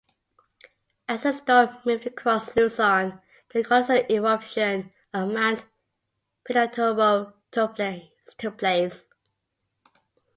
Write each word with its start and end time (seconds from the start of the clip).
As 1.07 1.21
the 1.21 1.31
storm 1.31 1.77
moved 1.85 2.07
across 2.07 2.55
Luzon, 2.55 3.21
the 3.53 3.63
colossal 3.63 4.01
eruption 4.09 4.91
of 5.13 5.29
Mount 5.29 5.67
Pinatubo 6.43 7.33
took 7.51 8.57
place. 8.57 9.05